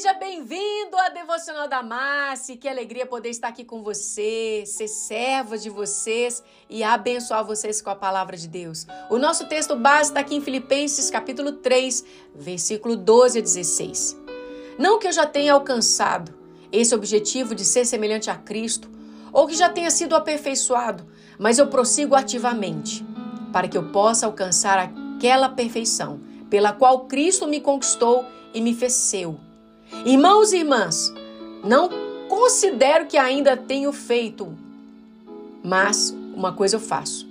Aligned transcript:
Seja 0.00 0.14
bem-vindo 0.14 0.96
à 0.96 1.10
Devocional 1.10 1.68
da 1.68 1.82
Márcia. 1.82 2.56
Que 2.56 2.66
alegria 2.66 3.04
poder 3.04 3.28
estar 3.28 3.48
aqui 3.48 3.66
com 3.66 3.82
você, 3.82 4.64
ser 4.64 4.88
serva 4.88 5.58
de 5.58 5.68
vocês 5.68 6.42
e 6.70 6.82
abençoar 6.82 7.44
vocês 7.44 7.82
com 7.82 7.90
a 7.90 7.94
palavra 7.94 8.34
de 8.34 8.48
Deus. 8.48 8.86
O 9.10 9.18
nosso 9.18 9.46
texto 9.46 9.76
base 9.76 10.08
está 10.08 10.20
aqui 10.20 10.34
em 10.34 10.40
Filipenses, 10.40 11.10
capítulo 11.10 11.52
3, 11.52 12.02
versículo 12.34 12.96
12 12.96 13.40
a 13.40 13.42
16. 13.42 14.16
Não 14.78 14.98
que 14.98 15.06
eu 15.06 15.12
já 15.12 15.26
tenha 15.26 15.52
alcançado 15.52 16.32
esse 16.72 16.94
objetivo 16.94 17.54
de 17.54 17.66
ser 17.66 17.84
semelhante 17.84 18.30
a 18.30 18.36
Cristo 18.36 18.90
ou 19.30 19.46
que 19.46 19.54
já 19.54 19.68
tenha 19.68 19.90
sido 19.90 20.16
aperfeiçoado, 20.16 21.06
mas 21.38 21.58
eu 21.58 21.66
prossigo 21.66 22.14
ativamente 22.14 23.04
para 23.52 23.68
que 23.68 23.76
eu 23.76 23.92
possa 23.92 24.24
alcançar 24.24 24.78
aquela 24.78 25.50
perfeição 25.50 26.22
pela 26.48 26.72
qual 26.72 27.00
Cristo 27.00 27.46
me 27.46 27.60
conquistou 27.60 28.24
e 28.54 28.62
me 28.62 28.74
fez 28.74 28.94
seu. 28.94 29.49
Irmãos 30.04 30.52
e 30.52 30.58
irmãs, 30.58 31.12
não 31.62 31.88
considero 32.28 33.06
que 33.06 33.18
ainda 33.18 33.56
tenho 33.56 33.92
feito, 33.92 34.56
mas 35.62 36.14
uma 36.34 36.52
coisa 36.52 36.76
eu 36.76 36.80
faço: 36.80 37.28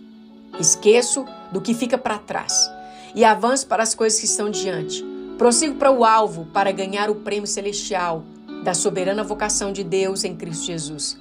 esqueço 0.59 1.25
do 1.51 1.61
que 1.61 1.73
fica 1.73 1.97
para 1.97 2.17
trás 2.17 2.69
e 3.15 3.23
avanço 3.25 3.65
para 3.67 3.81
as 3.81 3.95
coisas 3.95 4.19
que 4.19 4.25
estão 4.25 4.49
diante. 4.49 5.03
Prossigo 5.37 5.75
para 5.75 5.91
o 5.91 6.03
alvo 6.03 6.45
para 6.53 6.71
ganhar 6.71 7.09
o 7.09 7.15
prêmio 7.15 7.47
celestial 7.47 8.23
da 8.63 8.73
soberana 8.73 9.23
vocação 9.23 9.71
de 9.71 9.83
Deus 9.83 10.23
em 10.23 10.35
Cristo 10.35 10.65
Jesus. 10.65 11.17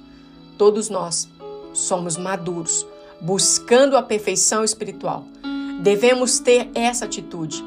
Todos 0.57 0.89
nós 0.89 1.27
somos 1.73 2.17
maduros, 2.17 2.85
buscando 3.21 3.95
a 3.95 4.03
perfeição 4.03 4.63
espiritual. 4.63 5.25
Devemos 5.81 6.39
ter 6.39 6.69
essa 6.75 7.05
atitude. 7.05 7.63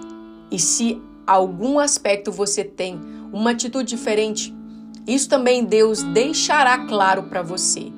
E 0.50 0.58
se 0.58 1.00
algum 1.26 1.78
aspecto 1.78 2.30
você 2.30 2.62
tem 2.62 3.00
uma 3.32 3.50
atitude 3.50 3.88
diferente, 3.88 4.54
isso 5.06 5.28
também 5.28 5.64
Deus 5.64 6.02
deixará 6.02 6.86
claro 6.86 7.24
para 7.24 7.42
você. 7.42 7.92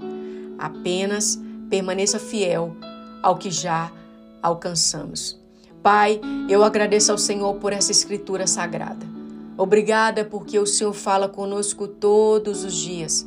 Apenas 0.58 1.38
permaneça 1.68 2.18
fiel 2.18 2.74
ao 3.22 3.36
que 3.36 3.50
já 3.50 3.90
alcançamos. 4.40 5.38
Pai, 5.82 6.20
eu 6.48 6.62
agradeço 6.62 7.12
ao 7.12 7.18
Senhor 7.18 7.54
por 7.56 7.72
essa 7.72 7.92
escritura 7.92 8.46
sagrada. 8.46 9.04
Obrigada 9.56 10.24
porque 10.24 10.58
o 10.58 10.66
Senhor 10.66 10.92
fala 10.92 11.28
conosco 11.28 11.86
todos 11.86 12.64
os 12.64 12.74
dias 12.74 13.26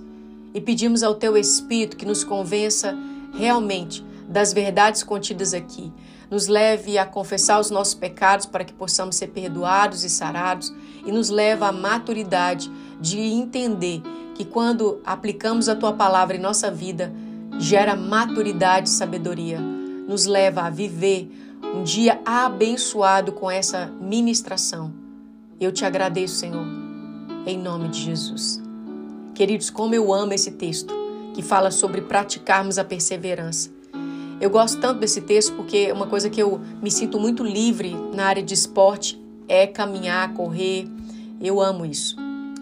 e 0.54 0.60
pedimos 0.60 1.04
ao 1.04 1.16
Teu 1.16 1.38
Espírito 1.38 1.96
que 1.96 2.06
nos 2.06 2.24
convença 2.24 2.98
realmente 3.34 4.04
das 4.28 4.52
verdades 4.52 5.04
contidas 5.04 5.54
aqui. 5.54 5.92
Nos 6.30 6.48
leve 6.48 6.98
a 6.98 7.06
confessar 7.06 7.60
os 7.60 7.72
nossos 7.72 7.94
pecados 7.94 8.46
para 8.46 8.66
que 8.66 8.74
possamos 8.74 9.16
ser 9.16 9.28
perdoados 9.28 10.04
e 10.04 10.10
sarados 10.10 10.74
e 11.06 11.12
nos 11.12 11.30
leva 11.30 11.68
à 11.68 11.72
maturidade 11.72 12.70
de 13.00 13.20
entender 13.20 14.02
que 14.36 14.44
quando 14.44 15.02
aplicamos 15.06 15.70
a 15.70 15.76
Tua 15.76 15.94
palavra 15.94 16.36
em 16.36 16.40
nossa 16.40 16.70
vida, 16.70 17.14
gera 17.58 17.96
maturidade 17.96 18.90
e 18.90 18.92
sabedoria. 18.92 19.60
Nos 19.60 20.26
leva 20.26 20.62
a 20.62 20.70
viver 20.70 21.32
um 21.76 21.84
dia 21.84 22.22
abençoado 22.26 23.32
com 23.32 23.50
essa 23.50 23.88
ministração. 24.00 24.94
Eu 25.60 25.72
te 25.72 25.86
agradeço, 25.86 26.36
Senhor, 26.36 26.66
em 27.46 27.58
nome 27.58 27.90
de 27.90 28.02
Jesus. 28.02 28.62
Queridos, 29.34 29.70
como 29.70 29.96
eu 29.96 30.14
amo 30.14 30.34
esse 30.34 30.52
texto 30.52 30.94
que 31.34 31.42
fala 31.42 31.72
sobre 31.72 32.02
praticarmos 32.02 32.78
a 32.78 32.84
perseverança. 32.84 33.77
Eu 34.40 34.50
gosto 34.50 34.80
tanto 34.80 35.00
desse 35.00 35.22
texto 35.22 35.54
porque 35.56 35.92
uma 35.92 36.06
coisa 36.06 36.30
que 36.30 36.42
eu 36.42 36.62
me 36.82 36.92
sinto 36.92 37.20
muito 37.20 37.44
livre 37.44 37.96
na 38.14 38.26
área 38.26 38.44
de 38.44 38.54
esporte 38.54 39.20
é 39.48 39.66
caminhar, 39.66 40.34
correr. 40.34 40.88
Eu 41.42 41.60
amo 41.60 41.86
isso. 41.86 42.16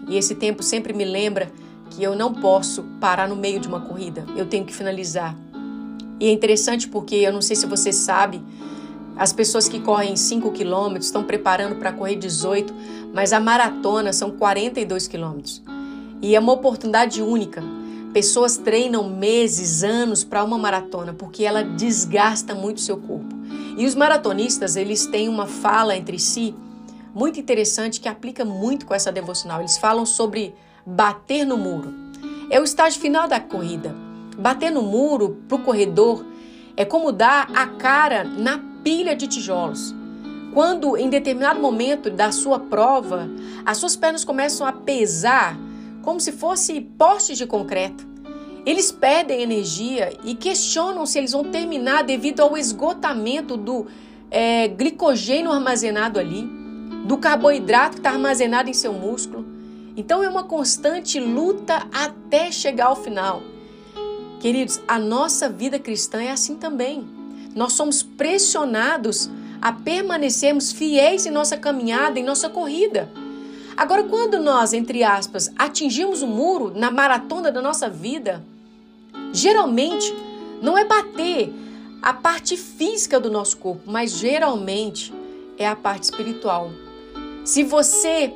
E 0.08 0.16
esse 0.16 0.34
tempo 0.34 0.62
sempre 0.62 0.92
me 0.92 1.04
lembra 1.04 1.50
que 1.90 2.02
eu 2.02 2.16
não 2.16 2.32
posso 2.32 2.82
parar 3.00 3.28
no 3.28 3.36
meio 3.36 3.60
de 3.60 3.68
uma 3.68 3.80
corrida. 3.80 4.24
Eu 4.36 4.46
tenho 4.46 4.64
que 4.64 4.74
finalizar. 4.74 5.36
E 6.18 6.28
é 6.28 6.32
interessante 6.32 6.88
porque 6.88 7.16
eu 7.16 7.32
não 7.32 7.42
sei 7.42 7.56
se 7.56 7.66
você 7.66 7.92
sabe, 7.92 8.40
as 9.16 9.32
pessoas 9.32 9.68
que 9.68 9.80
correm 9.80 10.16
5 10.16 10.50
quilômetros 10.52 11.06
estão 11.06 11.24
preparando 11.24 11.76
para 11.76 11.92
correr 11.92 12.16
18, 12.16 12.72
mas 13.12 13.32
a 13.32 13.40
maratona 13.40 14.12
são 14.12 14.30
42 14.30 15.08
quilômetros. 15.08 15.62
E 16.22 16.34
é 16.34 16.40
uma 16.40 16.52
oportunidade 16.52 17.22
única. 17.22 17.62
Pessoas 18.16 18.56
treinam 18.56 19.10
meses, 19.10 19.84
anos 19.84 20.24
para 20.24 20.42
uma 20.42 20.56
maratona, 20.56 21.12
porque 21.12 21.44
ela 21.44 21.62
desgasta 21.62 22.54
muito 22.54 22.80
seu 22.80 22.96
corpo. 22.96 23.36
E 23.76 23.84
os 23.84 23.94
maratonistas, 23.94 24.74
eles 24.74 25.04
têm 25.04 25.28
uma 25.28 25.46
fala 25.46 25.94
entre 25.94 26.18
si 26.18 26.54
muito 27.14 27.38
interessante 27.38 28.00
que 28.00 28.08
aplica 28.08 28.42
muito 28.42 28.86
com 28.86 28.94
essa 28.94 29.12
devocional. 29.12 29.60
Eles 29.60 29.76
falam 29.76 30.06
sobre 30.06 30.54
bater 30.86 31.44
no 31.44 31.58
muro. 31.58 31.92
É 32.48 32.58
o 32.58 32.64
estágio 32.64 33.02
final 33.02 33.28
da 33.28 33.38
corrida. 33.38 33.94
Bater 34.38 34.70
no 34.70 34.80
muro 34.80 35.42
para 35.46 35.56
o 35.58 35.62
corredor 35.62 36.24
é 36.74 36.86
como 36.86 37.12
dar 37.12 37.50
a 37.54 37.66
cara 37.66 38.24
na 38.24 38.58
pilha 38.82 39.14
de 39.14 39.26
tijolos. 39.26 39.94
Quando 40.54 40.96
em 40.96 41.10
determinado 41.10 41.60
momento 41.60 42.08
da 42.08 42.32
sua 42.32 42.58
prova, 42.58 43.28
as 43.62 43.76
suas 43.76 43.94
pernas 43.94 44.24
começam 44.24 44.66
a 44.66 44.72
pesar 44.72 45.65
como 46.06 46.20
se 46.20 46.30
fosse 46.30 46.80
postes 46.80 47.36
de 47.36 47.46
concreto. 47.46 48.06
Eles 48.64 48.92
perdem 48.92 49.42
energia 49.42 50.16
e 50.22 50.36
questionam 50.36 51.04
se 51.04 51.18
eles 51.18 51.32
vão 51.32 51.42
terminar 51.42 52.04
devido 52.04 52.40
ao 52.40 52.56
esgotamento 52.56 53.56
do 53.56 53.88
é, 54.30 54.68
glicogênio 54.68 55.50
armazenado 55.50 56.20
ali, 56.20 56.48
do 57.04 57.18
carboidrato 57.18 57.94
que 57.94 57.98
está 57.98 58.10
armazenado 58.10 58.70
em 58.70 58.72
seu 58.72 58.92
músculo. 58.92 59.44
Então 59.96 60.22
é 60.22 60.28
uma 60.28 60.44
constante 60.44 61.18
luta 61.18 61.88
até 61.92 62.52
chegar 62.52 62.86
ao 62.86 62.96
final. 62.96 63.42
Queridos, 64.38 64.80
a 64.86 65.00
nossa 65.00 65.48
vida 65.48 65.76
cristã 65.76 66.22
é 66.22 66.30
assim 66.30 66.54
também. 66.54 67.04
Nós 67.52 67.72
somos 67.72 68.04
pressionados 68.04 69.28
a 69.60 69.72
permanecermos 69.72 70.70
fiéis 70.70 71.26
em 71.26 71.32
nossa 71.32 71.56
caminhada, 71.56 72.20
em 72.20 72.24
nossa 72.24 72.48
corrida. 72.48 73.10
Agora, 73.76 74.04
quando 74.04 74.38
nós, 74.38 74.72
entre 74.72 75.04
aspas, 75.04 75.52
atingimos 75.58 76.22
o 76.22 76.26
muro 76.26 76.72
na 76.74 76.90
maratona 76.90 77.52
da 77.52 77.60
nossa 77.60 77.90
vida, 77.90 78.42
geralmente 79.32 80.14
não 80.62 80.78
é 80.78 80.84
bater 80.84 81.52
a 82.00 82.12
parte 82.14 82.56
física 82.56 83.20
do 83.20 83.30
nosso 83.30 83.58
corpo, 83.58 83.82
mas 83.84 84.12
geralmente 84.12 85.12
é 85.58 85.66
a 85.66 85.76
parte 85.76 86.04
espiritual. 86.04 86.70
Se 87.44 87.62
você 87.62 88.32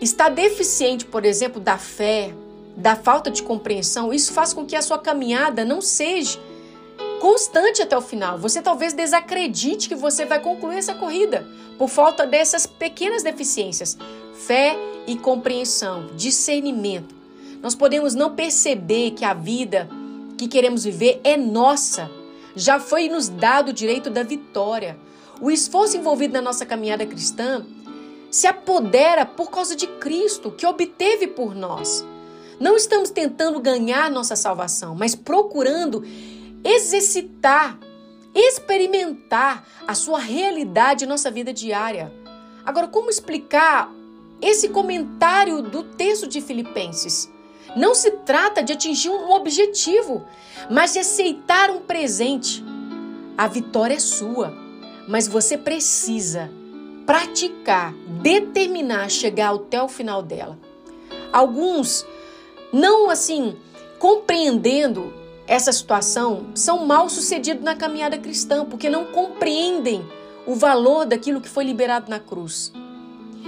está 0.00 0.28
deficiente, 0.28 1.04
por 1.04 1.24
exemplo, 1.24 1.60
da 1.60 1.78
fé, 1.78 2.32
da 2.76 2.94
falta 2.94 3.30
de 3.30 3.42
compreensão, 3.42 4.12
isso 4.12 4.32
faz 4.32 4.52
com 4.52 4.64
que 4.64 4.76
a 4.76 4.82
sua 4.82 4.98
caminhada 4.98 5.64
não 5.64 5.80
seja 5.80 6.38
constante 7.20 7.82
até 7.82 7.96
o 7.96 8.02
final. 8.02 8.38
Você 8.38 8.62
talvez 8.62 8.92
desacredite 8.92 9.88
que 9.88 9.94
você 9.94 10.24
vai 10.24 10.38
concluir 10.40 10.76
essa 10.76 10.94
corrida 10.94 11.46
por 11.78 11.88
falta 11.88 12.26
dessas 12.26 12.66
pequenas 12.66 13.22
deficiências. 13.22 13.96
Fé 14.46 14.78
e 15.08 15.16
compreensão, 15.16 16.06
discernimento. 16.14 17.12
Nós 17.60 17.74
podemos 17.74 18.14
não 18.14 18.36
perceber 18.36 19.10
que 19.10 19.24
a 19.24 19.34
vida 19.34 19.88
que 20.38 20.46
queremos 20.46 20.84
viver 20.84 21.20
é 21.24 21.36
nossa. 21.36 22.08
Já 22.54 22.78
foi 22.78 23.08
nos 23.08 23.28
dado 23.28 23.70
o 23.70 23.72
direito 23.72 24.08
da 24.08 24.22
vitória. 24.22 24.96
O 25.40 25.50
esforço 25.50 25.96
envolvido 25.96 26.34
na 26.34 26.40
nossa 26.40 26.64
caminhada 26.64 27.04
cristã 27.04 27.66
se 28.30 28.46
apodera 28.46 29.26
por 29.26 29.50
causa 29.50 29.74
de 29.74 29.88
Cristo, 29.88 30.52
que 30.52 30.64
obteve 30.64 31.26
por 31.26 31.52
nós. 31.52 32.06
Não 32.60 32.76
estamos 32.76 33.10
tentando 33.10 33.58
ganhar 33.58 34.08
nossa 34.12 34.36
salvação, 34.36 34.94
mas 34.94 35.16
procurando 35.16 36.04
exercitar, 36.62 37.76
experimentar 38.32 39.66
a 39.88 39.94
sua 39.96 40.20
realidade 40.20 41.04
em 41.04 41.08
nossa 41.08 41.32
vida 41.32 41.52
diária. 41.52 42.12
Agora, 42.64 42.86
como 42.86 43.10
explicar 43.10 43.95
esse 44.40 44.68
comentário 44.68 45.62
do 45.62 45.82
texto 45.82 46.26
de 46.26 46.40
Filipenses? 46.40 47.30
Não 47.76 47.94
se 47.94 48.10
trata 48.10 48.62
de 48.62 48.72
atingir 48.72 49.10
um 49.10 49.32
objetivo, 49.32 50.24
mas 50.70 50.92
de 50.92 51.00
aceitar 51.00 51.70
um 51.70 51.80
presente. 51.80 52.64
A 53.36 53.46
vitória 53.46 53.94
é 53.94 53.98
sua, 53.98 54.56
mas 55.08 55.28
você 55.28 55.58
precisa 55.58 56.50
praticar, 57.04 57.92
determinar 58.22 59.10
chegar 59.10 59.54
até 59.54 59.82
o 59.82 59.88
final 59.88 60.22
dela. 60.22 60.58
Alguns 61.32 62.06
não 62.72 63.10
assim 63.10 63.56
compreendendo 63.98 65.12
essa 65.46 65.72
situação 65.72 66.46
são 66.54 66.84
mal 66.84 67.08
sucedidos 67.08 67.62
na 67.62 67.76
caminhada 67.76 68.18
cristã, 68.18 68.64
porque 68.64 68.90
não 68.90 69.06
compreendem 69.06 70.04
o 70.46 70.54
valor 70.54 71.06
daquilo 71.06 71.40
que 71.40 71.48
foi 71.48 71.64
liberado 71.64 72.10
na 72.10 72.18
cruz. 72.18 72.72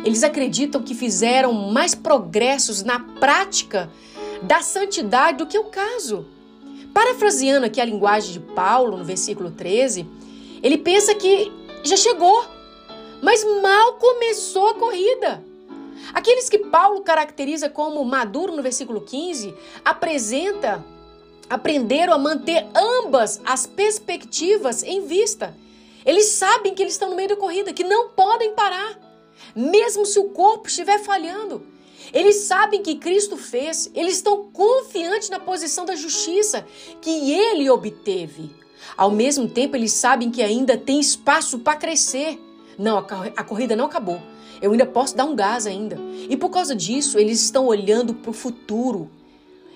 Eles 0.04 0.22
acreditam 0.22 0.82
que 0.82 0.94
fizeram 0.94 1.52
mais 1.52 1.94
progressos 1.94 2.82
na 2.82 2.98
prática 2.98 3.90
da 4.42 4.62
santidade 4.62 5.38
do 5.38 5.46
que 5.46 5.58
o 5.58 5.64
caso. 5.64 6.26
Parafraseando 6.94 7.66
aqui 7.66 7.80
a 7.80 7.84
linguagem 7.84 8.32
de 8.32 8.40
Paulo 8.40 8.96
no 8.96 9.04
versículo 9.04 9.50
13, 9.50 10.06
ele 10.62 10.78
pensa 10.78 11.14
que 11.14 11.52
já 11.82 11.96
chegou, 11.96 12.44
mas 13.22 13.44
mal 13.62 13.94
começou 13.94 14.68
a 14.68 14.74
corrida. 14.74 15.44
Aqueles 16.14 16.48
que 16.48 16.58
Paulo 16.58 17.02
caracteriza 17.02 17.68
como 17.68 18.04
maduro 18.04 18.56
no 18.56 18.62
versículo 18.62 19.00
15, 19.00 19.54
apresenta 19.84 20.84
aprenderam 21.50 22.12
a 22.12 22.18
manter 22.18 22.66
ambas 22.74 23.40
as 23.44 23.66
perspectivas 23.66 24.82
em 24.82 25.06
vista. 25.06 25.54
Eles 26.04 26.26
sabem 26.26 26.74
que 26.74 26.82
eles 26.82 26.94
estão 26.94 27.10
no 27.10 27.16
meio 27.16 27.30
da 27.30 27.36
corrida, 27.36 27.72
que 27.72 27.84
não 27.84 28.10
podem 28.10 28.52
parar, 28.52 28.98
mesmo 29.54 30.04
se 30.06 30.18
o 30.18 30.30
corpo 30.30 30.68
estiver 30.68 30.98
falhando. 30.98 31.62
Eles 32.12 32.36
sabem 32.36 32.82
que 32.82 32.96
Cristo 32.96 33.36
fez, 33.36 33.90
eles 33.94 34.16
estão 34.16 34.50
confiantes 34.52 35.28
na 35.28 35.38
posição 35.38 35.84
da 35.84 35.94
justiça 35.94 36.66
que 37.00 37.32
ele 37.32 37.68
obteve. 37.68 38.50
Ao 38.96 39.10
mesmo 39.10 39.48
tempo, 39.48 39.76
eles 39.76 39.92
sabem 39.92 40.30
que 40.30 40.42
ainda 40.42 40.76
tem 40.76 40.98
espaço 40.98 41.58
para 41.58 41.76
crescer. 41.76 42.38
Não, 42.78 42.96
a 42.98 43.44
corrida 43.44 43.76
não 43.76 43.86
acabou. 43.86 44.20
Eu 44.62 44.72
ainda 44.72 44.86
posso 44.86 45.16
dar 45.16 45.24
um 45.24 45.36
gás 45.36 45.66
ainda. 45.66 45.98
E 46.28 46.36
por 46.36 46.50
causa 46.50 46.74
disso, 46.74 47.18
eles 47.18 47.42
estão 47.42 47.66
olhando 47.66 48.14
para 48.14 48.30
o 48.30 48.34
futuro 48.34 49.10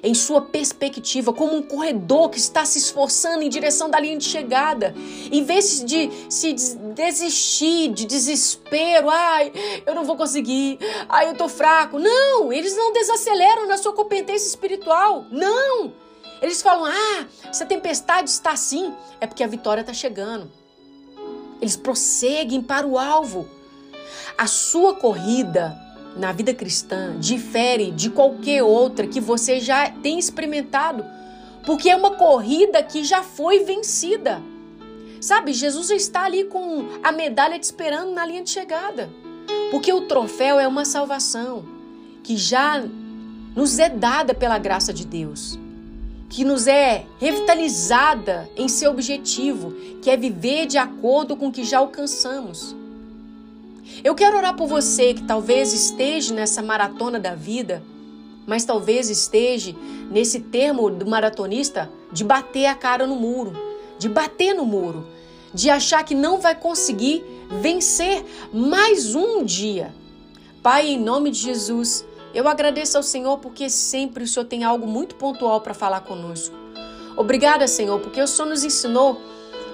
em 0.03 0.15
sua 0.15 0.41
perspectiva, 0.43 1.33
como 1.33 1.55
um 1.55 1.63
corredor 1.63 2.29
que 2.29 2.39
está 2.39 2.65
se 2.65 2.79
esforçando 2.79 3.43
em 3.43 3.49
direção 3.49 3.89
da 3.89 4.01
linha 4.01 4.19
de 4.19 4.25
chegada. 4.25 4.95
Em 5.31 5.45
vez 5.45 5.85
de 5.85 6.11
se 6.29 6.53
desistir 6.95 7.89
de 7.93 8.05
desespero, 8.05 9.09
ai, 9.09 9.53
eu 9.87 9.95
não 9.95 10.05
vou 10.05 10.17
conseguir, 10.17 10.79
ai, 11.09 11.29
eu 11.29 11.37
tô 11.37 11.49
fraco. 11.49 11.99
Não, 11.99 12.53
eles 12.53 12.77
não 12.77 12.93
desaceleram 12.93 13.69
na 13.69 13.79
sua 13.79 13.93
competência 13.93 14.49
espiritual. 14.49 15.25
Não! 15.31 15.93
Eles 16.43 16.61
falam: 16.61 16.87
ah, 16.87 17.53
se 17.53 17.63
a 17.63 17.67
tempestade 17.67 18.29
está 18.29 18.51
assim, 18.51 18.93
é 19.21 19.27
porque 19.27 19.45
a 19.45 19.47
vitória 19.47 19.83
está 19.83 19.95
chegando. 19.95 20.51
Eles 21.61 21.77
prosseguem 21.77 22.61
para 22.61 22.85
o 22.85 22.99
alvo. 22.99 23.49
A 24.37 24.49
sua 24.49 24.97
corrida 24.97 25.79
na 26.17 26.32
vida 26.32 26.53
cristã 26.53 27.19
difere 27.19 27.91
de 27.91 28.11
qualquer 28.11 28.62
outra 28.62 29.06
que 29.06 29.20
você 29.20 29.61
já 29.61 29.91
tem 29.91 30.19
experimentado, 30.19 31.05
porque 31.64 31.88
é 31.88 31.97
uma 31.97 32.12
corrida 32.12 32.82
que 32.82 33.05
já 33.05 33.23
foi 33.23 33.64
vencida. 33.64 34.43
Sabe, 35.20 35.53
Jesus 35.53 35.91
está 35.91 36.25
ali 36.25 36.44
com 36.44 36.88
a 37.03 37.12
medalha 37.12 37.59
te 37.59 37.62
esperando 37.62 38.12
na 38.12 38.26
linha 38.26 38.43
de 38.43 38.50
chegada. 38.50 39.09
Porque 39.70 39.93
o 39.93 40.03
troféu 40.03 40.59
é 40.59 40.67
uma 40.67 40.85
salvação 40.85 41.64
que 42.23 42.37
já 42.37 42.82
nos 43.55 43.79
é 43.79 43.88
dada 43.88 44.35
pela 44.35 44.58
graça 44.58 44.93
de 44.93 45.06
Deus, 45.06 45.58
que 46.29 46.44
nos 46.44 46.67
é 46.67 47.05
revitalizada 47.19 48.49
em 48.56 48.69
seu 48.69 48.91
objetivo, 48.91 49.73
que 50.00 50.11
é 50.11 50.17
viver 50.17 50.67
de 50.67 50.79
acordo 50.79 51.37
com 51.37 51.49
o 51.49 51.53
que 51.53 51.65
já 51.65 51.79
alcançamos. 51.79 52.75
Eu 54.05 54.17
quero 54.17 54.37
orar 54.37 54.57
por 54.57 54.67
você 54.67 55.15
que 55.15 55.23
talvez 55.23 55.73
esteja 55.73 56.35
nessa 56.35 56.61
maratona 56.61 57.21
da 57.21 57.37
vida, 57.37 57.85
mas 58.45 58.65
talvez 58.65 59.09
esteja 59.09 59.77
nesse 60.11 60.41
termo 60.41 60.91
do 60.91 61.07
maratonista 61.07 61.89
de 62.11 62.25
bater 62.25 62.67
a 62.67 62.75
cara 62.75 63.07
no 63.07 63.15
muro, 63.15 63.53
de 64.01 64.09
bater 64.09 64.55
no 64.55 64.67
muro, 64.67 65.07
de 65.55 65.71
achar 65.71 66.03
que 66.03 66.17
não 66.17 66.41
vai 66.41 66.57
conseguir 66.57 67.25
vencer 67.61 68.25
mais 68.53 69.15
um 69.15 69.45
dia. 69.45 69.95
Pai, 70.65 70.89
em 70.89 70.99
nome 70.99 71.31
de 71.31 71.39
Jesus, 71.39 72.05
eu 72.35 72.49
agradeço 72.49 72.97
ao 72.97 73.05
Senhor 73.05 73.39
porque 73.39 73.71
sempre 73.71 74.25
o 74.25 74.29
Senhor 74.29 74.47
tem 74.47 74.65
algo 74.65 74.87
muito 74.87 75.15
pontual 75.15 75.61
para 75.61 75.75
falar 75.75 76.01
conosco. 76.01 76.57
Obrigada, 77.17 77.69
Senhor, 77.69 78.01
porque 78.01 78.21
o 78.21 78.27
Senhor 78.27 78.49
nos 78.49 78.65
ensinou 78.65 79.21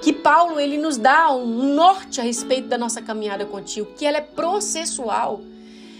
que 0.00 0.12
Paulo 0.12 0.61
ele 0.61 0.79
nos 0.79 0.97
dá 0.97 1.31
um 1.33 1.75
norte 1.75 2.21
a 2.21 2.25
respeito 2.25 2.69
da 2.69 2.79
nossa 2.79 3.03
caminhada 3.03 3.45
contigo, 3.45 3.93
que 3.97 4.06
ela 4.06 4.19
é 4.19 4.23
processual. 4.23 5.41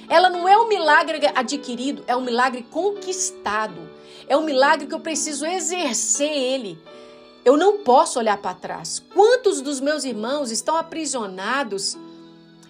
Ela 0.09 0.31
não 0.31 0.49
é 0.49 0.57
um 0.57 0.69
milagre 0.69 1.21
adquirido, 1.35 2.03
é 2.07 2.17
um 2.17 2.21
milagre 2.21 2.63
conquistado. 2.71 3.89
É 4.29 4.37
um 4.37 4.43
milagre 4.43 4.87
que 4.87 4.95
eu 4.95 5.01
preciso 5.01 5.47
exercer 5.47 6.31
ele. 6.31 6.79
Eu 7.45 7.57
não 7.57 7.79
posso 7.79 8.19
olhar 8.19 8.37
para 8.39 8.55
trás. 8.55 9.03
Quantos 9.15 9.61
dos 9.61 9.81
meus 9.81 10.05
irmãos 10.05 10.51
estão 10.51 10.77
aprisionados 10.77 11.97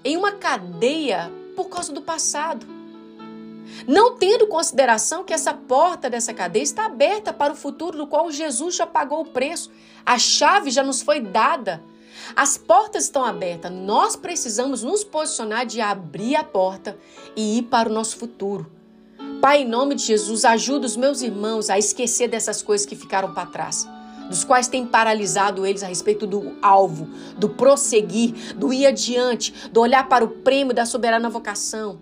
em 0.05 0.17
uma 0.17 0.33
cadeia 0.33 1.33
por 1.57 1.69
causa 1.69 1.93
do 1.93 2.01
passado? 2.01 2.78
Não 3.87 4.17
tendo 4.17 4.47
consideração 4.47 5.25
que 5.25 5.33
essa 5.33 5.55
porta 5.55 6.11
dessa 6.11 6.35
cadeia 6.35 6.63
está 6.63 6.87
aberta 6.87 7.33
para 7.33 7.53
o 7.53 7.57
futuro 7.57 7.97
do 7.97 8.07
qual 8.07 8.31
Jesus 8.31 8.77
já 8.77 8.87
pagou 8.87 9.21
o 9.21 9.27
preço. 9.27 9.71
A 10.05 10.19
chave 10.19 10.71
já 10.71 10.83
nos 10.83 11.03
foi 11.03 11.21
dada. 11.21 11.83
As 12.35 12.59
portas 12.59 13.05
estão 13.05 13.25
abertas. 13.25 13.71
Nós 13.73 14.17
precisamos 14.17 14.83
nos 14.83 15.05
posicionar 15.05 15.67
de 15.67 15.81
abrir 15.81 16.37
a 16.37 16.45
porta 16.45 16.99
e 17.37 17.59
ir 17.59 17.63
para 17.63 17.89
o 17.89 17.93
nosso 17.93 18.17
futuro. 18.17 18.71
Pai, 19.41 19.63
em 19.63 19.69
nome 19.69 19.95
de 19.95 20.03
Jesus, 20.03 20.45
ajuda 20.45 20.87
os 20.87 20.97
meus 20.97 21.23
irmãos 21.23 21.71
a 21.71 21.79
esquecer 21.79 22.29
dessas 22.29 22.63
coisas 22.63 22.87
que 22.87 22.97
ficaram 22.97 23.33
para 23.33 23.47
trás, 23.47 23.89
dos 24.29 24.43
quais 24.43 24.67
tem 24.67 24.85
paralisado 24.85 25.65
eles 25.65 25.83
a 25.83 25.87
respeito 25.87 26.27
do 26.27 26.57
alvo, 26.61 27.09
do 27.37 27.49
prosseguir, 27.49 28.55
do 28.57 28.73
ir 28.73 28.87
adiante, 28.87 29.55
do 29.71 29.81
olhar 29.81 30.09
para 30.09 30.25
o 30.25 30.29
prêmio 30.29 30.75
da 30.75 30.85
soberana 30.85 31.31
vocação. 31.31 32.01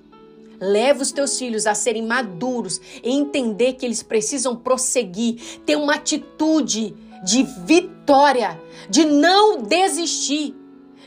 Leva 0.60 1.02
os 1.02 1.12
teus 1.12 1.38
filhos 1.38 1.66
a 1.66 1.74
serem 1.74 2.06
maduros 2.06 2.80
e 3.02 3.10
entender 3.10 3.74
que 3.74 3.84
eles 3.84 4.02
precisam 4.02 4.56
prosseguir, 4.56 5.60
ter 5.64 5.76
uma 5.76 5.94
atitude 5.94 6.94
de 7.24 7.42
vitória, 7.64 8.60
de 8.88 9.04
não 9.04 9.62
desistir, 9.62 10.54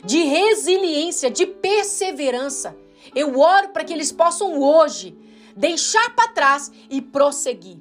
de 0.04 0.22
resiliência, 0.22 1.30
de 1.30 1.46
perseverança. 1.46 2.76
Eu 3.14 3.38
oro 3.38 3.70
para 3.70 3.84
que 3.84 3.92
eles 3.92 4.12
possam 4.12 4.60
hoje 4.60 5.16
deixar 5.56 6.14
para 6.14 6.28
trás 6.28 6.70
e 6.88 7.00
prosseguir. 7.00 7.78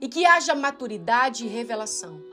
E 0.00 0.08
que 0.08 0.24
haja 0.24 0.54
maturidade 0.54 1.44
e 1.44 1.48
revelação. 1.48 2.27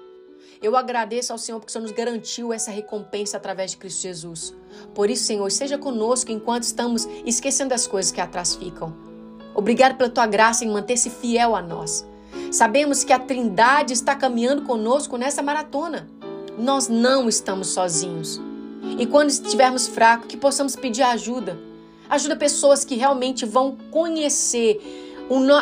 Eu 0.62 0.76
agradeço 0.76 1.32
ao 1.32 1.38
Senhor 1.38 1.60
porque 1.60 1.70
o 1.70 1.74
Senhor 1.74 1.84
nos 1.84 1.92
garantiu 1.92 2.54
essa 2.54 2.72
recompensa 2.72 3.38
através 3.38 3.72
de 3.72 3.78
Cristo 3.78 4.02
Jesus. 4.02 4.54
Por 4.94 5.10
isso, 5.10 5.26
Senhor, 5.26 5.48
esteja 5.48 5.78
conosco 5.78 6.32
enquanto 6.32 6.64
estamos 6.64 7.08
esquecendo 7.26 7.74
as 7.74 7.86
coisas 7.88 8.12
que 8.12 8.22
atrás 8.22 8.56
ficam. 8.56 8.96
Obrigado 9.54 9.98
pela 9.98 10.10
tua 10.10 10.28
graça 10.28 10.66
em 10.66 10.70
manter-se 10.70 11.10
fiel 11.10 11.56
a 11.56 11.62
nós. 11.62 12.06
Sabemos 12.52 13.04
que 13.04 13.14
a 13.14 13.20
Trindade 13.20 13.94
está 13.94 14.16
caminhando 14.16 14.64
conosco 14.64 15.18
nessa 15.18 15.42
maratona. 15.42 16.10
Nós 16.58 16.88
não 16.88 17.28
estamos 17.28 17.68
sozinhos. 17.68 18.42
E 18.98 19.06
quando 19.06 19.30
estivermos 19.30 19.88
fracos, 19.88 20.28
que 20.28 20.38
possamos 20.38 20.76
pedir 20.76 21.04
ajuda. 21.04 21.58
Ajuda 22.10 22.36
pessoas 22.36 22.86
que 22.86 22.96
realmente 22.96 23.46
vão 23.46 23.78
conhecer 23.92 24.80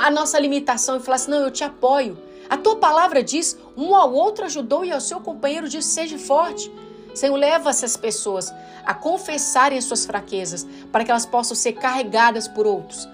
a 0.01 0.11
nossa 0.11 0.39
limitação 0.39 0.97
e 0.97 0.99
falar 0.99 1.15
assim: 1.15 1.31
não, 1.31 1.39
eu 1.39 1.51
te 1.51 1.63
apoio. 1.63 2.17
A 2.53 2.57
tua 2.57 2.75
palavra 2.75 3.23
diz: 3.23 3.57
um 3.75 3.95
ao 3.95 4.13
outro 4.13 4.45
ajudou 4.45 4.85
e 4.85 4.91
ao 4.91 5.01
seu 5.01 5.19
companheiro 5.19 5.67
diz: 5.67 5.85
seja 5.85 6.19
forte. 6.19 6.71
Senhor, 7.15 7.35
leva 7.35 7.71
essas 7.71 7.97
pessoas 7.97 8.53
a 8.85 8.93
confessarem 8.93 9.75
as 9.75 9.85
suas 9.85 10.05
fraquezas 10.05 10.63
para 10.91 11.03
que 11.03 11.09
elas 11.09 11.25
possam 11.25 11.55
ser 11.55 11.73
carregadas 11.73 12.47
por 12.47 12.67
outros. 12.67 13.09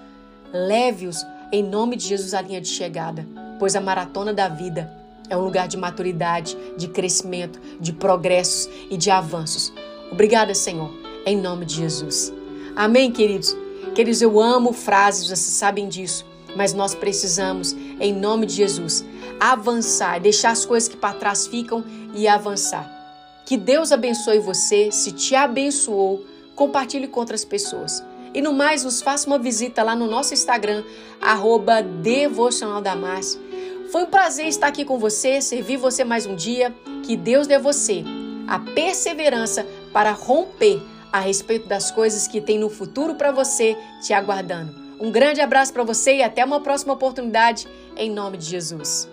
Leve-os 0.52 1.24
em 1.50 1.62
nome 1.62 1.96
de 1.96 2.06
Jesus 2.06 2.34
à 2.34 2.42
linha 2.42 2.60
de 2.60 2.68
chegada, 2.68 3.26
pois 3.58 3.74
a 3.74 3.80
maratona 3.80 4.34
da 4.34 4.46
vida 4.46 4.92
é 5.30 5.34
um 5.34 5.42
lugar 5.42 5.66
de 5.66 5.78
maturidade, 5.78 6.54
de 6.76 6.88
crescimento, 6.88 7.58
de 7.80 7.94
progressos 7.94 8.68
e 8.90 8.96
de 8.98 9.10
avanços. 9.10 9.72
Obrigada, 10.12 10.54
Senhor, 10.54 10.92
em 11.24 11.38
nome 11.38 11.64
de 11.64 11.76
Jesus. 11.76 12.30
Amém, 12.76 13.10
queridos. 13.10 13.56
Queridos, 13.94 14.20
eu 14.20 14.38
amo 14.38 14.74
frases, 14.74 15.28
vocês 15.28 15.40
sabem 15.40 15.88
disso, 15.88 16.26
mas 16.56 16.72
nós 16.72 16.94
precisamos, 16.94 17.74
em 18.00 18.12
nome 18.12 18.46
de 18.46 18.54
Jesus, 18.54 19.04
avançar, 19.38 20.20
deixar 20.20 20.50
as 20.50 20.64
coisas 20.66 20.88
que 20.88 20.96
para 20.96 21.14
trás 21.14 21.46
ficam 21.46 21.84
e 22.14 22.26
avançar. 22.28 22.88
Que 23.46 23.56
Deus 23.56 23.90
abençoe 23.90 24.38
você. 24.38 24.92
Se 24.92 25.12
te 25.12 25.34
abençoou, 25.34 26.24
compartilhe 26.54 27.08
com 27.08 27.20
outras 27.20 27.44
pessoas. 27.44 28.02
E 28.32 28.40
no 28.40 28.52
mais, 28.52 28.84
nos 28.84 29.02
faça 29.02 29.26
uma 29.26 29.38
visita 29.38 29.82
lá 29.82 29.96
no 29.96 30.06
nosso 30.06 30.32
Instagram, 30.32 30.84
arroba 31.20 31.84
Foi 33.90 34.02
um 34.04 34.06
prazer 34.06 34.46
estar 34.46 34.68
aqui 34.68 34.84
com 34.84 34.98
você, 34.98 35.40
servir 35.40 35.78
você 35.78 36.04
mais 36.04 36.26
um 36.26 36.36
dia. 36.36 36.72
Que 37.02 37.16
Deus 37.16 37.46
dê 37.46 37.58
você 37.58 38.04
a 38.46 38.58
perseverança 38.58 39.66
para 39.92 40.12
romper 40.12 40.80
a 41.12 41.18
respeito 41.18 41.66
das 41.68 41.90
coisas 41.90 42.28
que 42.28 42.40
tem 42.40 42.58
no 42.58 42.70
futuro 42.70 43.14
para 43.14 43.32
você 43.32 43.76
te 44.02 44.12
aguardando. 44.12 44.79
Um 45.00 45.10
grande 45.10 45.40
abraço 45.40 45.72
para 45.72 45.82
você 45.82 46.16
e 46.16 46.22
até 46.22 46.44
uma 46.44 46.60
próxima 46.60 46.92
oportunidade, 46.92 47.66
em 47.96 48.10
nome 48.10 48.36
de 48.36 48.44
Jesus. 48.44 49.08